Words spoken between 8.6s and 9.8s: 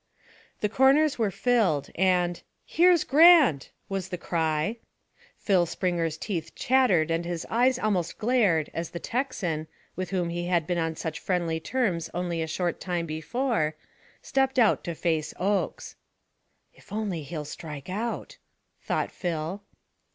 as the Texan,